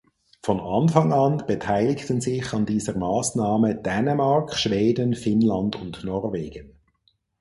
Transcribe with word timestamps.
Von 0.41 0.59
Anfang 0.59 1.13
an 1.13 1.43
beteiligten 1.45 2.21
sich 2.21 2.53
an 2.55 2.65
dieser 2.65 2.97
Maßnahme 2.97 3.75
Dänemark, 3.75 4.55
Schweden, 4.55 5.13
Finnland 5.13 5.75
und 5.79 6.03
Norwegen. 6.03 6.79